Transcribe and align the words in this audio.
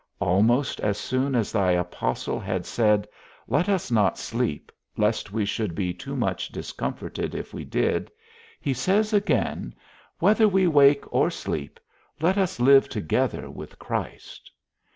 Almost 0.19 0.79
as 0.79 0.97
soon 0.97 1.35
as 1.35 1.51
thy 1.51 1.73
apostle 1.73 2.39
had 2.39 2.65
said, 2.65 3.07
Let 3.47 3.69
us 3.69 3.91
not 3.91 4.17
sleep, 4.17 4.71
lest 4.97 5.31
we 5.31 5.45
should 5.45 5.75
be 5.75 5.93
too 5.93 6.15
much 6.15 6.47
discomforted 6.49 7.35
if 7.35 7.53
we 7.53 7.63
did, 7.65 8.11
he 8.59 8.73
says 8.73 9.13
again, 9.13 9.75
Whether 10.17 10.47
we 10.47 10.65
wake 10.65 11.03
or 11.13 11.29
sleep, 11.29 11.79
let 12.19 12.35
us 12.35 12.59
live 12.59 12.89
together 12.89 13.47
with 13.47 13.77
Christ. 13.77 14.49